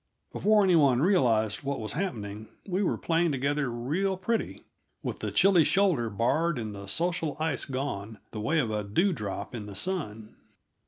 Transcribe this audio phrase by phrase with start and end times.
[0.33, 4.63] Before any one realized what was happening, we were playing together real pretty,
[5.03, 9.13] with the chilly shoulder barred and the social ice gone the way of a dew
[9.13, 10.37] drop in the sun.